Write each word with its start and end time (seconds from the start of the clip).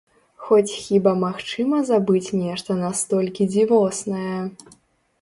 Хоць 0.45 0.77
хіба 0.85 1.13
магчыма 1.25 1.83
забыць 1.91 2.25
нешта 2.41 2.81
настолькі 2.83 3.51
дзівоснае? 3.55 4.37